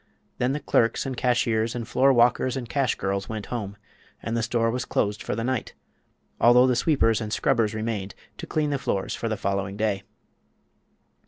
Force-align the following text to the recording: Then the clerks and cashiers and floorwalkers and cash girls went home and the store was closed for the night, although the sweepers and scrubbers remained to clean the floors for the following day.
Then 0.39 0.53
the 0.53 0.59
clerks 0.59 1.05
and 1.05 1.15
cashiers 1.15 1.75
and 1.75 1.85
floorwalkers 1.85 2.57
and 2.57 2.67
cash 2.67 2.95
girls 2.95 3.29
went 3.29 3.45
home 3.53 3.77
and 4.19 4.35
the 4.35 4.41
store 4.41 4.71
was 4.71 4.83
closed 4.83 5.21
for 5.21 5.35
the 5.35 5.43
night, 5.43 5.75
although 6.39 6.65
the 6.65 6.75
sweepers 6.75 7.21
and 7.21 7.31
scrubbers 7.31 7.75
remained 7.75 8.15
to 8.39 8.47
clean 8.47 8.71
the 8.71 8.79
floors 8.79 9.13
for 9.13 9.29
the 9.29 9.37
following 9.37 9.77
day. 9.77 10.01